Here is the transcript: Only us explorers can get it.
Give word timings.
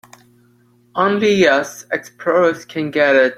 Only 0.95 1.47
us 1.47 1.85
explorers 1.91 2.65
can 2.65 2.89
get 2.89 3.15
it. 3.15 3.29